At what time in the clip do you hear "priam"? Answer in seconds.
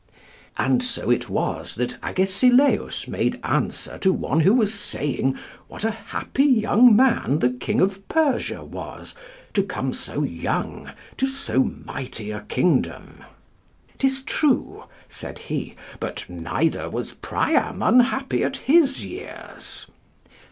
17.13-17.83